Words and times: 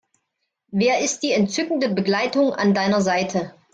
Wer 0.71 1.01
ist 1.01 1.19
die 1.19 1.31
entzückende 1.31 1.87
Begleitung 1.87 2.53
an 2.53 2.73
deiner 2.73 3.01
Seite? 3.01 3.53